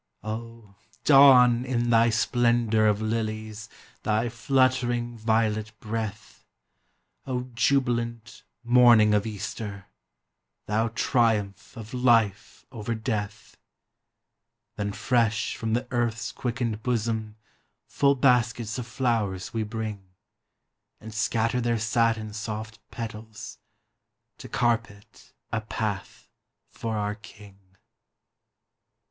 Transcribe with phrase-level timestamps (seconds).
[0.23, 3.69] Oh, dawn in thy splendor of lilies,
[4.01, 6.43] Thy fluttering violet breath,
[7.27, 9.85] Oh, jubilant morning of Easter,
[10.65, 13.55] Thou triumph of life oyer death!
[14.75, 17.35] Then fresh from the earth's quickened bosom
[17.85, 20.01] Full baskets of flowers we bring,
[20.99, 23.59] And scatter their satin soft petals
[24.39, 26.27] To carpet a path
[26.71, 27.59] for our King.